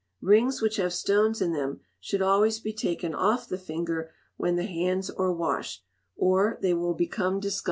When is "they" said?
6.59-6.73